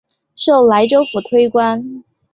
[0.35, 2.03] 授莱州府推官。